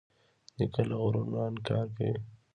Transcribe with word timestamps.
نیکه 0.57 0.81
له 0.89 0.95
غرور 1.01 1.25
نه 1.33 1.39
انکار 1.49 1.85
کوي. 1.95 2.13